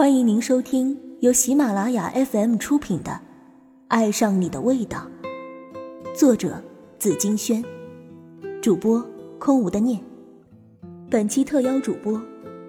[0.00, 3.10] 欢迎您收听由喜马拉雅 FM 出品的
[3.88, 5.06] 《爱上你的味道》，
[6.18, 6.64] 作者
[6.98, 7.62] 紫金轩，
[8.62, 9.06] 主播
[9.38, 10.00] 空无的念。
[11.10, 12.18] 本期特邀主播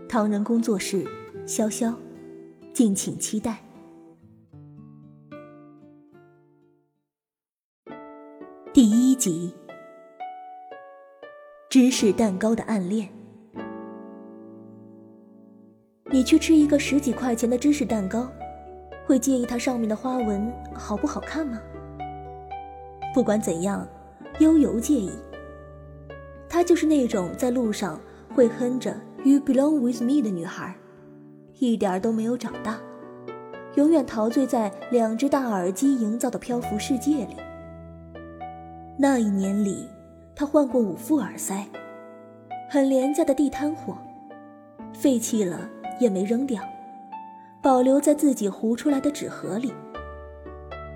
[0.10, 1.06] 唐人工作室
[1.48, 1.96] 潇潇，
[2.74, 3.64] 敬请期待。
[8.74, 9.54] 第一集：
[11.70, 13.21] 芝士蛋糕的暗恋。
[16.22, 18.28] 你去吃一个十几块钱的芝士蛋糕，
[19.08, 21.60] 会介意它上面的花纹好不好看吗？
[23.12, 23.88] 不管怎样，
[24.38, 25.10] 悠游介意。
[26.48, 28.00] 她就是那种在路上
[28.36, 30.76] 会哼着 “You belong with me” 的女孩，
[31.58, 32.78] 一点都没有长大，
[33.74, 37.36] 永远陶醉在两只大耳机营造的漂浮世界里。
[38.96, 39.90] 那一年里，
[40.36, 41.68] 她换过五副耳塞，
[42.70, 43.98] 很廉价的地摊货，
[44.94, 45.68] 废弃了。
[46.02, 46.62] 也没扔掉，
[47.62, 49.72] 保留在自己糊出来的纸盒里。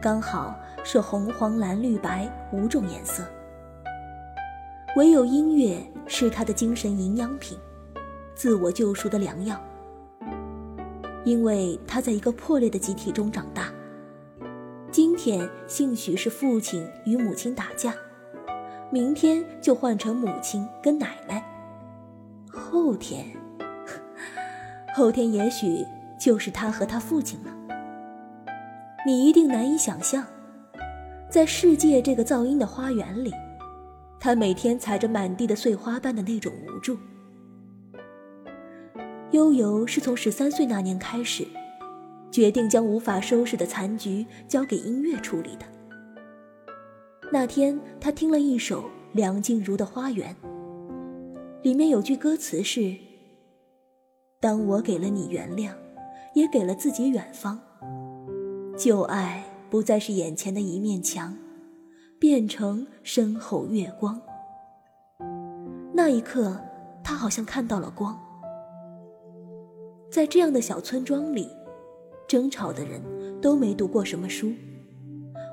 [0.02, 3.24] 刚好是红、黄、蓝、绿、白五种颜色。
[4.98, 7.56] 唯有音乐是他的精神营养品，
[8.34, 9.56] 自我救赎的良药。
[11.24, 13.72] 因为他在一个破裂的集体中长大。
[14.92, 17.94] 今天兴许是父亲与母亲打架，
[18.90, 21.44] 明天就换成母亲跟奶奶，
[22.50, 23.45] 后天。
[24.96, 25.86] 后天也许
[26.18, 27.54] 就是他和他父亲了。
[29.06, 30.26] 你一定难以想象，
[31.30, 33.30] 在世界这个噪音的花园里，
[34.22, 36.98] 他每天踩着满地的碎花般的那种无助。
[39.32, 41.46] 悠悠是从十三岁那年开始，
[42.32, 45.66] 决定将无法收拾的残局交给音乐处理的。
[47.34, 50.34] 那天，他听了一首梁静茹的《花园》，
[51.64, 52.96] 里面有句歌词是。
[54.46, 55.72] 当我给了你原谅，
[56.36, 57.60] 也给了自己远方。
[58.78, 61.36] 旧爱不再是眼前的一面墙，
[62.20, 64.22] 变成身后月光。
[65.92, 66.62] 那一刻，
[67.04, 68.16] 他好像看到了光。
[70.12, 71.50] 在这样的小村庄里，
[72.28, 73.02] 争吵的人
[73.42, 74.54] 都没读过什么书，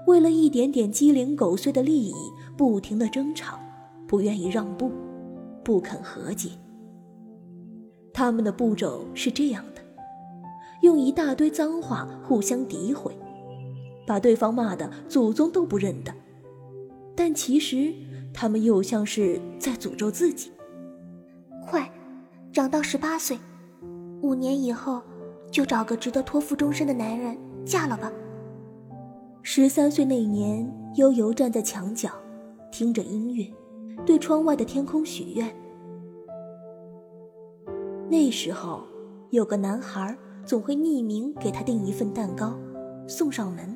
[0.07, 2.15] 为了一点点鸡零狗碎的利益，
[2.59, 3.59] 不停的争吵，
[4.07, 4.93] 不愿意让步，
[5.65, 6.51] 不肯和解。
[8.13, 9.83] 他们的步骤是这样的：
[10.83, 13.17] 用一大堆脏话互相诋毁，
[14.07, 16.13] 把对方骂的祖宗都不认得。
[17.15, 17.93] 但其实，
[18.33, 20.51] 他们又像是在诅咒自己。
[21.67, 21.91] 快，
[22.53, 23.39] 长到十八岁，
[24.23, 25.01] 五年以后
[25.51, 28.11] 就找个值得托付终身的男人嫁了吧。
[29.43, 32.11] 十三岁那年，悠悠站在墙角，
[32.71, 33.47] 听着音乐，
[34.07, 35.55] 对窗外的天空许愿。
[38.13, 38.83] 那时候，
[39.31, 40.15] 有个男孩
[40.45, 42.55] 总会匿名给他订一份蛋糕，
[43.09, 43.75] 送上门。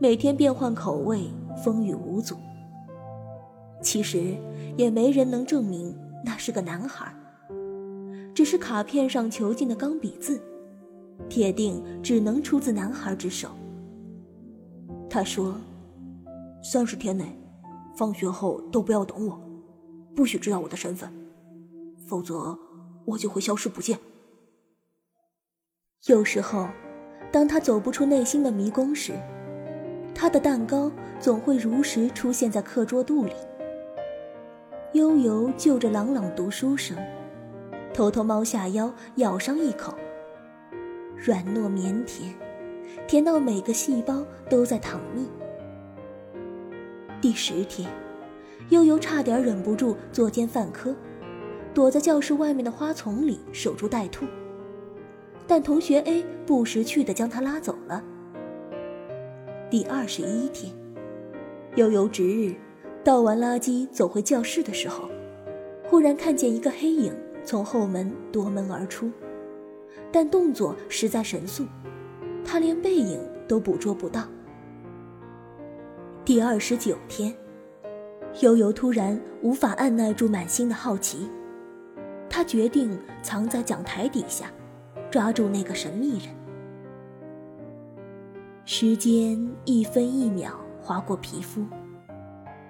[0.00, 2.36] 每天变换口味，风雨无阻。
[3.82, 4.36] 其实
[4.76, 5.92] 也没人能证明
[6.24, 7.12] 那是个男孩，
[8.32, 10.40] 只是卡片上遒劲的钢笔字，
[11.28, 13.48] 铁定只能出自男孩之手。
[15.10, 15.56] 他说
[16.62, 17.36] ：“三十天内，
[17.96, 19.40] 放学后都不要等我，
[20.14, 21.12] 不许知道我的身份，
[22.06, 22.56] 否则。”
[23.08, 23.98] 我就会消失不见。
[26.06, 26.68] 有时候，
[27.32, 29.12] 当他走不出内心的迷宫时，
[30.14, 33.32] 他的蛋糕总会如实出现在课桌肚里。
[34.92, 36.96] 悠悠就着朗朗读书声，
[37.92, 39.94] 偷偷猫下腰咬上一口，
[41.16, 42.34] 软糯绵甜，
[43.06, 45.28] 甜到每个细胞都在淌蜜。
[47.20, 47.90] 第十天，
[48.70, 50.94] 悠悠差点忍不住作奸犯科。
[51.78, 54.26] 躲在教室外面的花丛里守株待兔，
[55.46, 58.02] 但同学 A 不识趣的将他拉走了。
[59.70, 60.74] 第二十一天，
[61.76, 62.52] 悠悠值日，
[63.04, 65.08] 倒完垃圾走回教室的时候，
[65.84, 69.08] 忽然看见一个黑影从后门夺门而出，
[70.10, 71.64] 但动作实在神速，
[72.44, 74.24] 他连背影都捕捉不到。
[76.24, 77.32] 第二十九天，
[78.40, 81.28] 悠悠突然无法按耐住满心的好奇。
[82.38, 84.48] 他决定藏在讲台底下，
[85.10, 86.32] 抓住那个神秘人。
[88.64, 91.66] 时间一分一秒划过皮肤，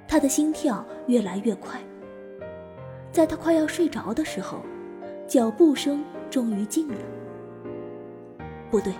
[0.09, 1.79] 他的心跳越来越快。
[3.13, 4.63] 在他快要睡着的时候，
[5.27, 6.97] 脚步声终于静了。
[8.71, 8.95] 不对，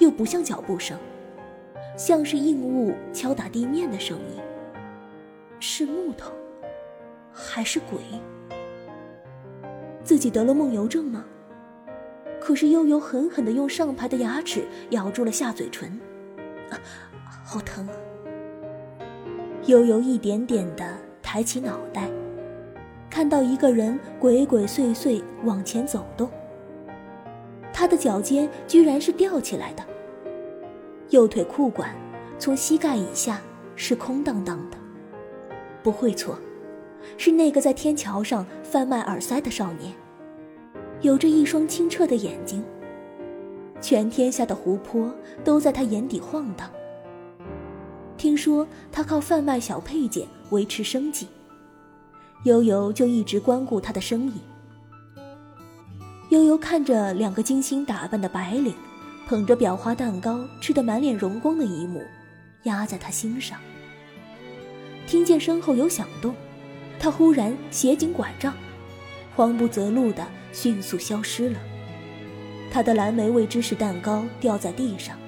[0.00, 0.98] 又不像脚步声，
[1.96, 4.42] 像是硬物敲打地面的声音。
[5.60, 6.30] 是木头，
[7.32, 7.98] 还是鬼？
[10.04, 11.24] 自己得了梦游症吗？
[12.38, 15.98] 可是悠悠狠狠地用上排的牙齿咬住了下嘴唇，
[16.68, 16.78] 啊，
[17.42, 17.88] 好疼！
[19.64, 20.84] 悠悠一点点地
[21.22, 22.10] 抬起脑袋，
[23.08, 26.28] 看到一个人鬼鬼祟祟往前走动。
[27.72, 29.82] 他的脚尖居然是吊起来的，
[31.08, 31.96] 右腿裤管
[32.38, 33.40] 从膝盖以下
[33.74, 34.76] 是空荡荡的，
[35.82, 36.38] 不会错，
[37.16, 39.92] 是那个在天桥上贩卖耳塞的少年。
[41.00, 42.64] 有着一双清澈的眼睛，
[43.80, 45.12] 全天下的湖泊
[45.44, 46.70] 都在他眼底晃荡。
[48.16, 51.28] 听说他靠贩卖小配件维持生计，
[52.44, 54.34] 悠悠就一直关顾他的生意。
[56.30, 58.74] 悠悠看着两个精心打扮的白领，
[59.28, 62.02] 捧着裱花蛋糕吃得满脸荣光的一幕，
[62.62, 63.58] 压在他心上。
[65.06, 66.34] 听见身后有响动，
[66.98, 68.54] 他忽然携紧拐杖，
[69.34, 70.26] 慌不择路的。
[70.54, 71.58] 迅速消失了。
[72.70, 75.18] 他的蓝莓味芝士蛋糕掉在地上，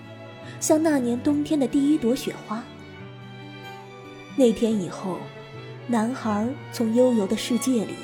[0.61, 2.63] 像那年冬天的第一朵雪花。
[4.37, 5.19] 那天以后，
[5.89, 7.95] 男孩从悠悠的世界里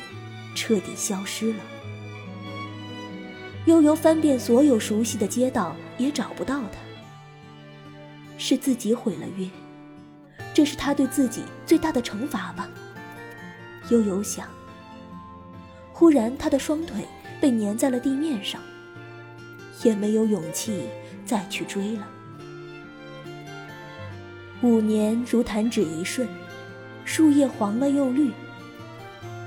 [0.56, 1.60] 彻底消失了。
[3.66, 6.80] 悠悠翻遍所有熟悉的街道，也找不到他。
[8.36, 9.48] 是自己毁了约，
[10.52, 12.68] 这是他对自己最大的惩罚吧？
[13.90, 14.46] 悠悠想。
[15.92, 17.06] 忽然，他的双腿
[17.40, 18.60] 被粘在了地面上，
[19.84, 20.84] 也没有勇气
[21.24, 22.08] 再去追了。
[24.62, 26.28] 五年如弹指一瞬，
[27.04, 28.30] 树叶黄了又绿。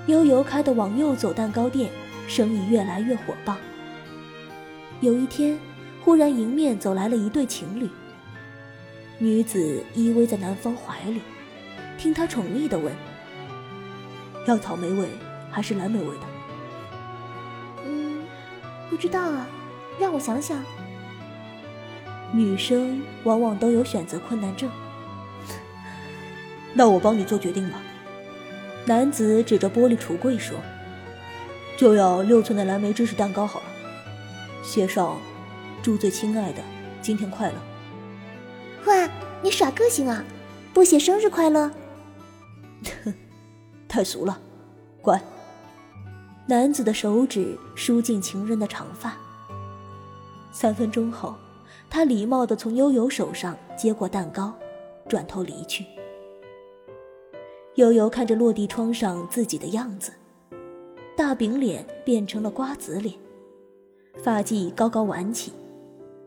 [0.08, 1.90] 悠悠开的往右走蛋糕店
[2.28, 3.58] 生意越来越火爆。
[5.02, 5.58] 有一天，
[6.04, 7.90] 忽然迎面走来了一对情侣。
[9.18, 11.22] 女子依偎在男方怀里，
[11.98, 12.94] 听他宠溺的问
[14.46, 15.08] ：“要草莓味
[15.52, 16.22] 还是蓝莓味的？”
[17.86, 18.24] 嗯
[18.90, 19.48] 不知道啊，
[20.00, 20.64] 让我想想。
[22.32, 24.70] 女生往往都有选择困难症。
[26.74, 27.80] 那我帮你做决定吧。
[28.86, 30.58] 男子指着玻璃橱柜说
[31.78, 33.66] ：“就要六寸的蓝莓芝士蛋糕好了，
[34.62, 35.18] 写上
[35.82, 36.62] ‘祝最亲爱的
[37.02, 37.56] 今天快乐’。”
[38.86, 39.10] 哇，
[39.42, 40.24] 你耍个性啊！
[40.74, 41.72] 不写生日快乐？
[43.96, 44.38] 太俗了，
[45.02, 45.18] 乖。
[46.48, 49.16] 男子的手指梳进情人的长发。
[50.52, 51.34] 三分钟后，
[51.90, 54.54] 他礼貌地从悠悠手上接过蛋糕，
[55.08, 55.86] 转头离去。
[57.76, 60.12] 悠悠看着落地窗上自己的样子，
[61.16, 63.16] 大饼脸变成了瓜子脸，
[64.22, 65.54] 发髻高高挽起，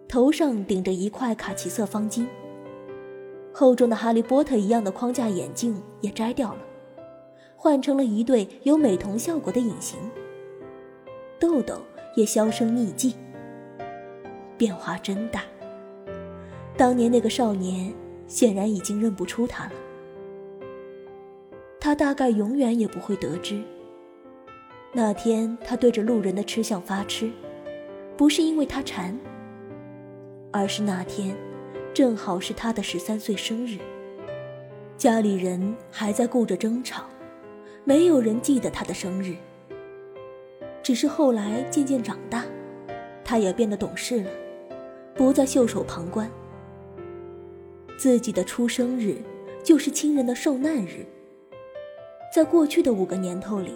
[0.08, 2.26] 头上顶着一块卡其色方巾，
[3.52, 6.60] 厚重的哈利波特一样的框架眼镜也摘掉了。
[7.60, 9.98] 换成了一对有美瞳效果的隐形，
[11.40, 11.74] 痘痘
[12.14, 13.16] 也销声匿迹。
[14.56, 15.42] 变化真大。
[16.76, 17.92] 当年那个少年
[18.28, 19.72] 显然已经认不出他了。
[21.80, 23.60] 他大概永远也不会得知，
[24.92, 27.28] 那天他对着路人的吃相发痴，
[28.16, 29.18] 不是因为他馋，
[30.52, 31.36] 而是那天
[31.92, 33.78] 正好是他的十三岁生日，
[34.96, 37.02] 家里人还在顾着争吵。
[37.84, 39.34] 没有人记得他的生日。
[40.82, 42.44] 只是后来渐渐长大，
[43.24, 44.30] 他也变得懂事了，
[45.14, 46.30] 不再袖手旁观。
[47.98, 49.16] 自己的出生日
[49.62, 51.04] 就是亲人的受难日。
[52.34, 53.74] 在过去的五个年头里，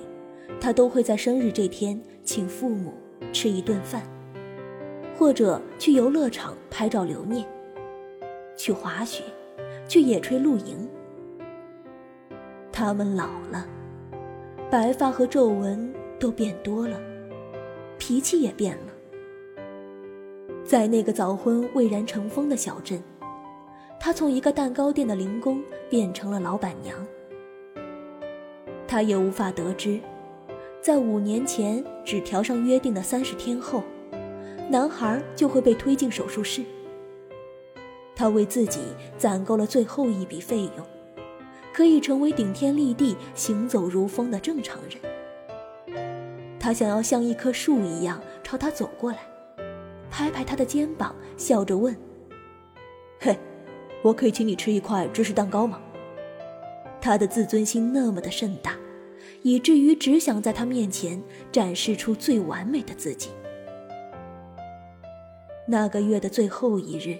[0.60, 2.94] 他都会在生日这天请父母
[3.32, 4.02] 吃一顿饭，
[5.18, 7.46] 或者去游乐场拍照留念，
[8.56, 9.22] 去滑雪，
[9.88, 10.88] 去野炊露营。
[12.70, 13.66] 他们老了。
[14.72, 16.98] 白发和皱纹都变多了，
[17.98, 18.92] 脾气也变了。
[20.64, 23.02] 在那个早婚蔚然成风的小镇，
[24.00, 26.96] 她从一个蛋糕店的零工变成了老板娘。
[28.88, 30.00] 她也无法得知，
[30.80, 33.82] 在五年前纸条上约定的三十天后，
[34.70, 36.64] 男孩就会被推进手术室。
[38.16, 38.80] 她为自己
[39.18, 40.91] 攒够了最后一笔费用。
[41.72, 45.96] 可以成为顶天立地、行走如风的正常人。
[46.60, 49.18] 他想要像一棵树一样朝他走过来，
[50.10, 51.96] 拍拍他的肩膀，笑着问
[53.18, 53.36] ：“嘿，
[54.02, 55.80] 我可以请你吃一块芝士蛋糕吗？”
[57.00, 58.76] 他的自尊心那么的盛大，
[59.42, 63.30] 以至于只想在他面前展示出最完美的自己。
[65.66, 67.18] 那个月的最后一日，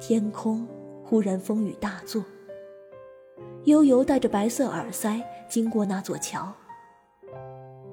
[0.00, 0.66] 天空
[1.04, 2.24] 忽然风雨大作。
[3.64, 6.52] 悠悠戴着白色耳塞经过那座桥，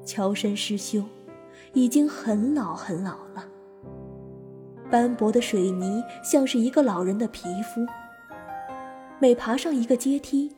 [0.03, 1.03] 桥身失修，
[1.73, 3.45] 已经很老很老了。
[4.89, 7.85] 斑驳的水泥像是一个老人的皮肤。
[9.19, 10.55] 每爬上一个阶梯，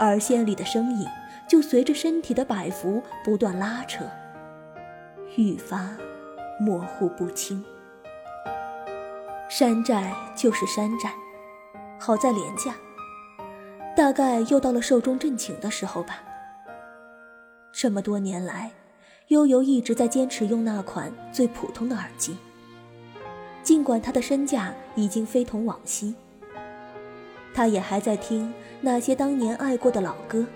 [0.00, 1.06] 耳线里的声音
[1.48, 4.04] 就随着身体的摆幅不断拉扯，
[5.38, 5.96] 愈发
[6.60, 7.64] 模糊不清。
[9.48, 11.10] 山寨就是山寨，
[11.98, 12.74] 好在廉价。
[13.96, 16.22] 大概又到了寿终正寝的时候吧。
[17.72, 18.70] 这么多年来，
[19.28, 22.36] 悠悠一直在坚持用那款最普通的耳机，
[23.62, 26.14] 尽管他的身价已经非同往昔。
[27.54, 30.46] 他也还在听那些当年爱过的老歌。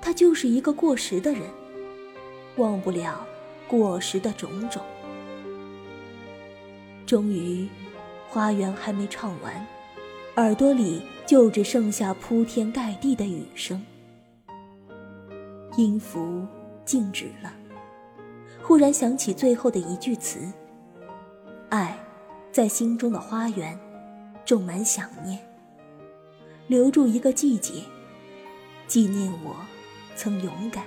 [0.00, 1.42] 他就是一个过时的人，
[2.56, 3.24] 忘不了
[3.68, 4.82] 过时的种种。
[7.06, 7.68] 终于，
[8.28, 9.66] 花园还没唱完，
[10.38, 13.84] 耳朵里就只剩下铺天盖地的雨声。
[15.76, 16.46] 音符
[16.84, 17.52] 静止了，
[18.62, 20.38] 忽然想起最后的一句词
[21.70, 21.98] ：“爱，
[22.52, 23.76] 在心中的花园，
[24.44, 25.40] 种满想念。”
[26.68, 27.82] 留住一个季节，
[28.86, 29.56] 纪念我
[30.14, 30.84] 曾勇敢。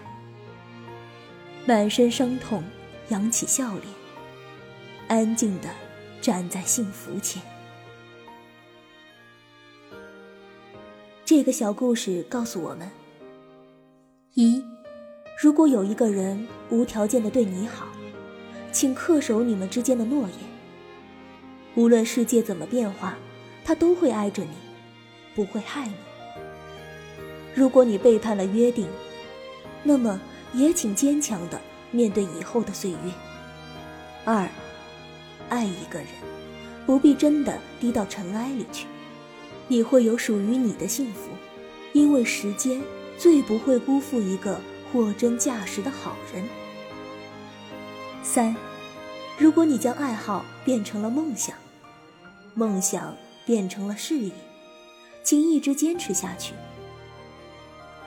[1.66, 2.64] 满身伤痛，
[3.10, 3.84] 扬起笑脸，
[5.10, 5.68] 安静的
[6.22, 7.42] 站在幸福前。
[11.34, 12.92] 这个小故事告诉我们：
[14.34, 14.62] 一，
[15.42, 17.88] 如果有一个人无条件的对你好，
[18.74, 20.38] 请恪守你们之间的诺言。
[21.76, 23.18] 无论世界怎么变化，
[23.64, 24.50] 他都会爱着你。
[25.34, 25.94] 不会害你。
[27.56, 28.86] 如果你背叛了约定，
[29.84, 30.20] 那么
[30.54, 31.62] 也请坚强的
[31.92, 32.98] 面对以后的岁月。
[34.26, 34.50] 二，
[35.48, 36.10] 爱一个人，
[36.86, 38.86] 不必真的低到尘埃里去，
[39.72, 41.30] 你会有属于你的幸福，
[41.94, 42.82] 因为时间
[43.18, 44.60] 最不会辜负一个
[44.92, 46.44] 货真价实的好人。
[48.22, 48.54] 三，
[49.38, 51.56] 如果你将爱好变成了梦想，
[52.54, 54.34] 梦想变成了事业。
[55.24, 56.54] 请一直坚持下去。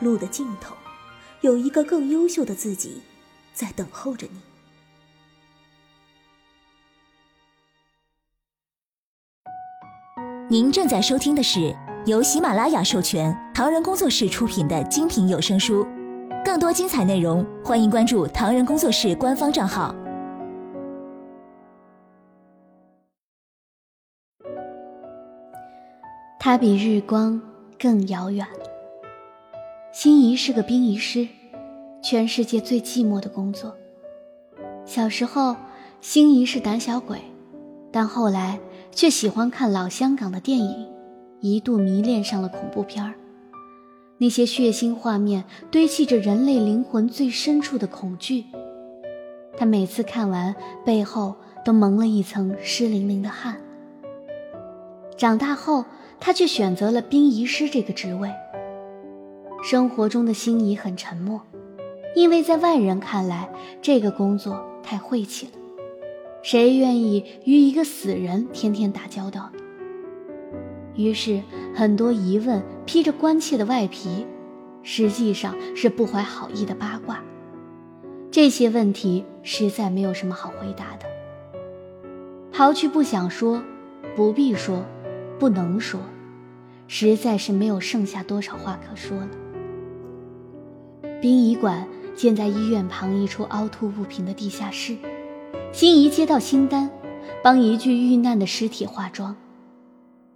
[0.00, 0.76] 路的尽头，
[1.40, 3.00] 有一个更优秀的自己，
[3.54, 4.38] 在等候着你。
[10.54, 11.75] 您正在收听的是
[12.06, 15.84] 由喜马拉雅授权、唐人工作室出品的精品有声书。
[16.44, 19.92] 更多精彩内容，欢迎关注唐人工作室官方账号。
[26.38, 27.42] 他比日光
[27.76, 28.46] 更遥远。
[29.92, 31.26] 心仪是个殡仪师，
[32.00, 33.76] 全世界最寂寞的工作。
[34.87, 35.56] 小时候，
[36.00, 37.18] 心仪是胆小鬼，
[37.90, 38.61] 但后来
[38.94, 40.88] 却喜欢看老香港的电影，
[41.40, 43.14] 一度迷恋上了恐怖片儿。
[44.18, 48.44] 那些血腥画面堆砌着人类灵魂最深处的恐惧。
[49.56, 51.34] 他每次看完，背后
[51.64, 53.56] 都蒙了一层湿淋淋的汗。
[55.16, 55.84] 长大后。
[56.20, 58.30] 他却选择了殡仪师这个职位。
[59.62, 61.42] 生活中的心仪很沉默，
[62.16, 63.50] 因为在外人看来，
[63.82, 65.52] 这个工作太晦气了。
[66.44, 69.50] 谁愿意与一个死人天天打交道？
[70.94, 71.40] 于是，
[71.74, 74.26] 很多疑问披着关切的外皮，
[74.82, 77.24] 实际上是不怀好意的八卦。
[78.30, 81.06] 这些问题实在没有什么好回答的。
[82.52, 83.62] 刨去不想说、
[84.14, 84.84] 不必说、
[85.38, 85.98] 不能说。
[86.86, 89.30] 实在是没有剩下多少话可说了。
[91.22, 94.94] 殡仪馆建在医院旁一处凹凸不平的地下室。
[95.75, 96.88] 心仪接到新单，
[97.43, 99.35] 帮一具遇难的尸体化妆。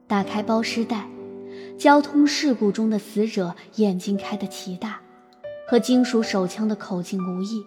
[0.09, 1.07] 打开包尸袋，
[1.79, 5.01] 交通事故中的死者眼睛开得奇大，
[5.69, 7.63] 和金属手枪的口径无异，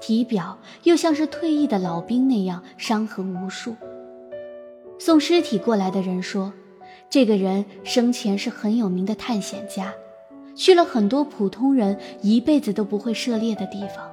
[0.00, 3.74] 体表又像是退役的老兵那样伤痕无数。
[4.96, 6.52] 送尸体过来的人说。
[7.10, 9.92] 这个人生前是很有名的探险家，
[10.54, 14.10] 去了很多普通人一辈子都不会涉猎的地方。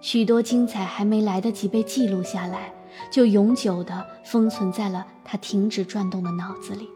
[0.00, 2.72] 许多精彩还没来得及被记录下来，
[3.10, 6.88] 就永久地封存在了他停止转动的脑子里。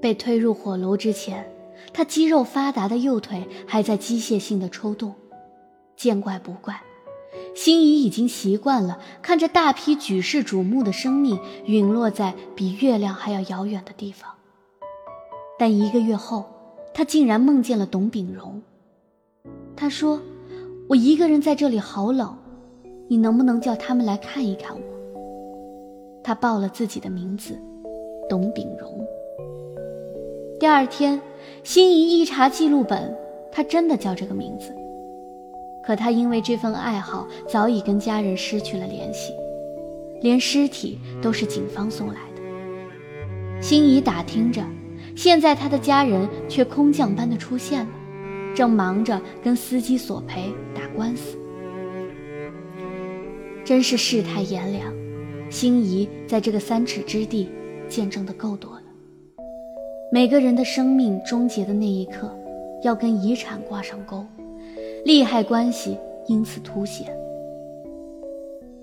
[0.00, 1.48] 被推入火炉之前，
[1.92, 5.14] 他肌肉发达的右腿还在机械性的抽动。
[5.96, 6.82] 见怪不怪。
[7.54, 14.30] 心仪已经习惯了看着大批举世瞩目的生命陨落在比月亮还要遥远的地方，
[15.58, 16.46] 但一个月后，
[16.94, 18.62] 他竟然梦见了董炳荣。
[19.76, 20.20] 他说
[20.92, 22.36] ：“我一个人在这里好冷，
[23.08, 24.82] 你能不能叫他们来看一看我？”
[26.22, 27.58] 他报了自己的名字，
[28.28, 29.02] 董炳荣。
[30.60, 31.18] 第二天，
[31.64, 33.16] 心仪一查记录本，
[33.50, 34.70] 他真的叫这个名字。
[35.82, 39.32] 可他因为这份爱好，早已跟家人失去了联系，
[40.20, 43.62] 连尸体都是警方送来的。
[43.62, 44.62] 心仪打听着，
[45.16, 47.90] 现在他的家人却空降般的出现了，
[48.54, 51.38] 正忙着跟司机索赔打官司。
[53.64, 54.92] 真是世态炎凉，
[55.50, 57.48] 心仪在这个三尺之地
[57.88, 58.82] 见证的够多了。
[60.10, 62.30] 每个人的生命终结的那一刻，
[62.82, 64.26] 要跟遗产挂上钩，
[65.04, 67.16] 利害关系因此凸显。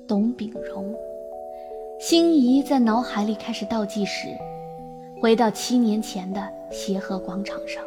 [0.08, 0.96] 董炳荣，
[2.00, 4.30] 心仪在脑海里开始倒计时，
[5.22, 7.84] 回到七年前的协和广场上，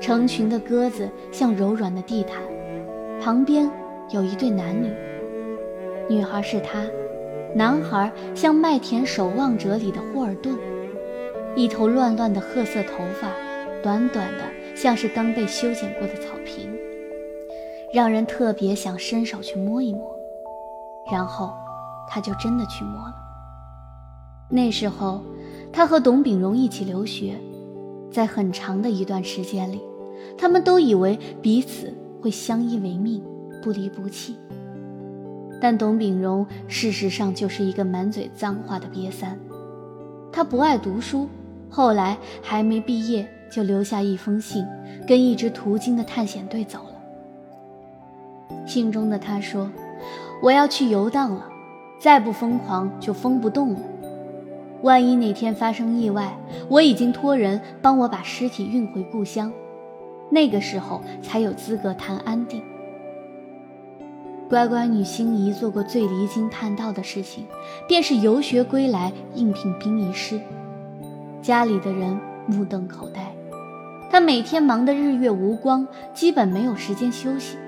[0.00, 2.42] 成群的鸽子像柔软的地毯，
[3.20, 3.70] 旁边
[4.10, 4.90] 有一对男女，
[6.08, 6.84] 女孩是他，
[7.54, 10.56] 男孩像《麦田守望者》里的霍尔顿。
[11.56, 13.28] 一头乱乱的褐色头发，
[13.82, 14.44] 短短的，
[14.76, 16.70] 像是刚被修剪过的草坪，
[17.92, 20.14] 让人特别想伸手去摸一摸。
[21.10, 21.52] 然后，
[22.06, 23.14] 他就真的去摸了。
[24.48, 25.20] 那时候，
[25.72, 27.34] 他和董炳荣一起留学，
[28.10, 29.80] 在很长的一段时间里，
[30.36, 33.22] 他们都以为彼此会相依为命，
[33.62, 34.36] 不离不弃。
[35.60, 39.38] 但董炳荣事实上就是一个满嘴脏话的瘪三，
[40.32, 41.28] 他不爱读书。
[41.70, 44.64] 后来还没毕业，就留下一封信，
[45.06, 48.66] 跟一支途经的探险队走了。
[48.66, 49.70] 信中的他说
[50.42, 51.46] ：“我要去游荡了，
[52.00, 53.80] 再不疯狂就疯不动了。
[54.82, 59.52] 万一哪天发生意外，我已经托人帮我把尸体运回故乡，
[60.30, 62.62] 那个时候才有资格谈安定。”
[64.48, 67.44] 乖乖女心仪做过最离经叛道的事情，
[67.86, 70.40] 便是游学归来应聘殡仪师。
[71.42, 73.34] 家里的人目瞪口呆，
[74.10, 77.58] 他每天忙得日月无光，基本没有时间休息。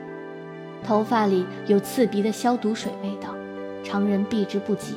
[0.82, 3.34] 头发里有刺鼻的消毒水味道，
[3.84, 4.94] 常人避之不及。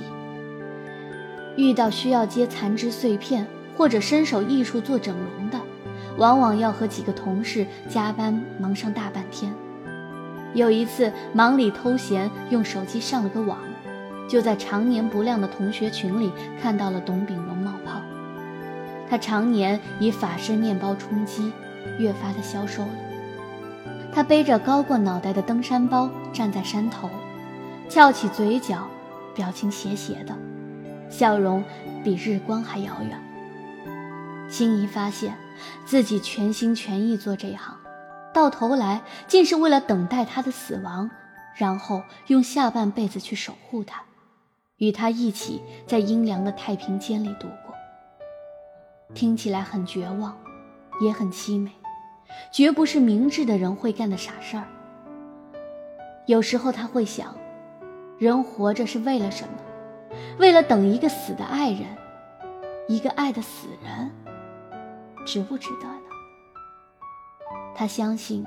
[1.56, 3.46] 遇到需要接残肢碎片
[3.78, 5.60] 或者身手艺术做整容的，
[6.18, 9.54] 往往要和几个同事加班忙上大半天。
[10.54, 13.58] 有一次忙里偷闲，用手机上了个网，
[14.28, 18.00] 就在常年不亮的同学群里看到了董炳荣冒泡。
[19.10, 21.52] 他常年以法式面包充饥，
[22.00, 22.90] 越发的消瘦了。
[24.12, 27.10] 他背着高过脑袋的登山包站在山头，
[27.90, 28.88] 翘起嘴角，
[29.34, 30.36] 表情斜斜的，
[31.14, 31.64] 笑容
[32.04, 34.50] 比日光还遥远。
[34.50, 35.38] 心怡发现
[35.86, 37.78] 自己全心全意做这一行，
[38.34, 41.12] 到头来竟是为了等待他的死亡，
[41.56, 44.02] 然后用下半辈子去守护他，
[44.78, 47.76] 与他一起在阴凉的太平间里度过。
[49.14, 50.36] 听起来很绝望，
[51.00, 51.72] 也很凄美，
[52.52, 54.66] 绝不是明智的人会干的傻事儿。
[56.26, 57.36] 有时候他会想，
[58.18, 59.54] 人活着是为了什么？
[60.38, 61.82] 为了等一个死的爱人，
[62.88, 64.12] 一个爱的死人，
[65.26, 66.02] 值不值得呢？
[67.76, 68.46] 他相信，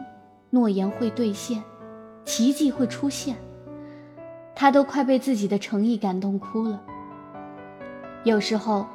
[0.50, 1.62] 诺言会兑现，
[2.24, 3.36] 奇迹会出现。
[4.54, 6.82] 他都快被自己的诚意感动哭了。
[8.24, 8.86] 有时候。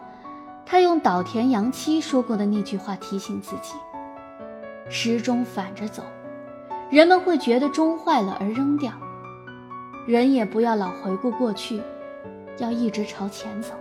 [0.63, 3.73] 他用岛田洋七说过的那句话提醒自己：
[4.89, 6.01] 时钟反着走，
[6.89, 8.93] 人们会觉得钟坏了而扔掉；
[10.07, 11.81] 人也不要老回顾过去，
[12.57, 13.73] 要一直朝前走。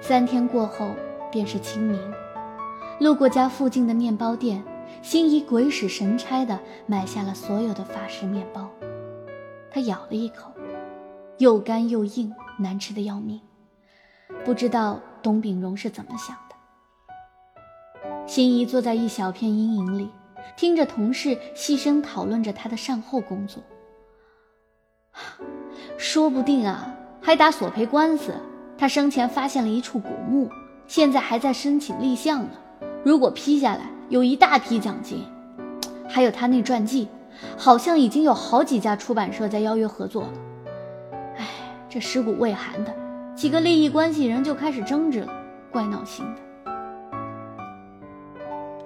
[0.00, 0.94] 三天过后
[1.32, 2.00] 便是清明，
[3.00, 4.62] 路过家附近的面包店，
[5.02, 8.70] 心仪鬼使神差的买下了所有的法式面包。
[9.70, 10.52] 他咬了一口，
[11.38, 13.40] 又干又硬，难吃的要命。
[14.44, 16.54] 不知道董炳荣是怎么想的。
[18.26, 20.10] 心怡坐在一小片阴影里，
[20.56, 23.62] 听着同事细声讨论着他的善后工作。
[25.98, 28.32] 说不定啊，还打索赔官司。
[28.78, 30.50] 他生前发现了一处古墓，
[30.86, 32.50] 现在还在申请立项呢。
[33.02, 35.24] 如果批下来，有一大批奖金。
[36.08, 37.08] 还有他那传记，
[37.56, 40.32] 好像已经有好几家出版社在邀约合作了。
[41.36, 41.46] 哎，
[41.88, 42.94] 这尸骨未寒的。
[43.34, 45.28] 几个利益关系人就开始争执了，
[45.70, 46.42] 怪闹心的。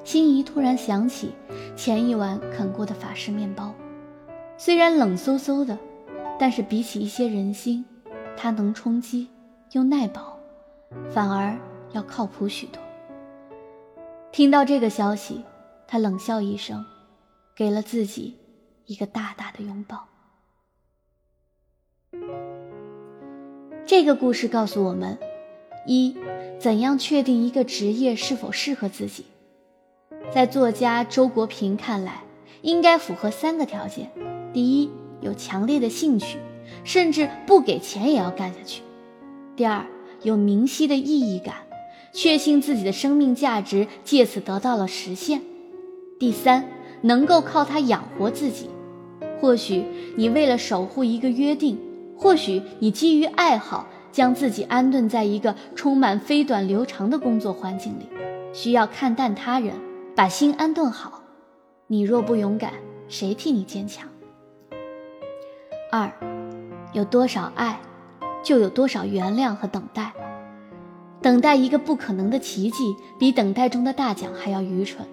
[0.03, 1.35] 心怡突然想起
[1.77, 3.73] 前一晚啃过的法式面包，
[4.57, 5.77] 虽然冷飕飕的，
[6.41, 7.85] 但是比起一些人心，
[8.35, 9.29] 它能充饥
[9.73, 10.39] 又耐饱，
[11.11, 11.55] 反而
[11.93, 12.81] 要靠谱许多。
[14.33, 15.45] 听到这个消息，
[15.87, 16.83] 他冷笑一声，
[17.55, 18.39] 给了自己
[18.87, 20.09] 一个大大的拥抱。
[23.85, 25.19] 这个故事告诉我们：
[25.87, 26.17] 一，
[26.59, 29.27] 怎样确定一个职业是否适合自己？
[30.33, 32.23] 在作家周国平看来，
[32.63, 34.11] 应该符合三个条件：
[34.55, 36.39] 第一，有强烈的兴趣，
[36.85, 38.83] 甚至不给钱也要干下去。
[39.57, 39.85] 第二，
[40.23, 41.55] 有明晰的意义感，
[42.13, 45.43] 确信自己的生命价值借此得到了实现。
[46.19, 46.69] 第三，
[47.03, 48.69] 能够靠它养活自己。
[49.41, 49.85] 或许
[50.17, 51.79] 你为了守护一个约定，
[52.17, 58.07] 或许你基于爱好将自己安顿在一个充满飞短流长的工作环境里，
[58.53, 59.75] 需要看淡他人，
[60.15, 61.23] 把心安顿好。
[61.87, 62.75] 你若不勇敢，
[63.09, 64.10] 谁替你坚强？
[65.91, 66.11] 二，
[66.93, 67.81] 有多少爱，
[68.45, 70.13] 就有多少原谅和等待。
[71.21, 75.07] 等待一个不可能的奇迹，比等待中的大奖还要愚蠢。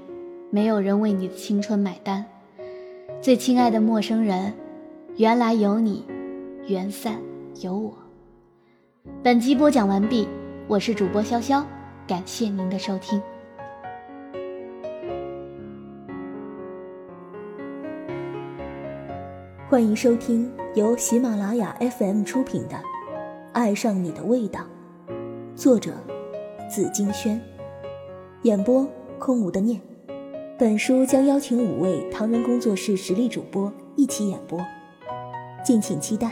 [0.52, 2.24] 没有人为你的青春买单。
[3.20, 4.54] 最亲爱的陌生人，
[5.18, 6.06] 原来有你，
[6.68, 7.20] 缘散
[7.62, 7.94] 有我。
[9.24, 10.28] 本集播讲完毕，
[10.68, 11.64] 我是主播潇潇，
[12.08, 13.22] 感谢您的收听。
[19.70, 22.78] 欢迎收听由喜马拉雅 FM 出品的
[23.52, 24.62] 《爱上你的味道》，
[25.58, 25.92] 作者
[26.70, 27.38] 紫金轩，
[28.44, 28.88] 演播
[29.20, 29.82] 空无的念。
[30.58, 34.58] 本书将邀请五位唐人工作室实力主播一起演播，
[35.66, 36.32] 敬请期待。